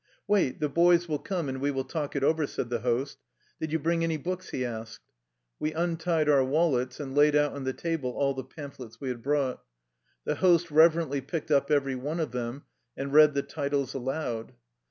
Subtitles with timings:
[0.27, 3.19] "Wait, the boys will come, and we will talk it over," said the host.
[3.59, 5.01] "Did you bring any books?" he asked.
[5.59, 9.21] We untied our wallets and laid out on the table all the pamphlets we had
[9.21, 9.63] brought.
[10.25, 12.63] The host reverently picked up every one of them
[12.97, 14.53] and read the titles aloud.